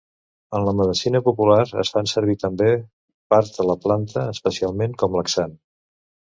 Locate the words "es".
1.83-1.91